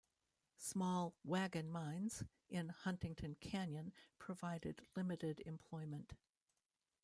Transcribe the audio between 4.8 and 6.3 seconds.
limited employment.